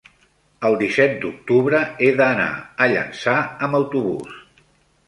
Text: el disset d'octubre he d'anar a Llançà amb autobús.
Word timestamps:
el 0.69 0.77
disset 0.79 1.13
d'octubre 1.25 1.83
he 2.01 2.09
d'anar 2.23 2.49
a 2.55 2.89
Llançà 2.95 3.39
amb 3.69 3.83
autobús. 3.83 4.43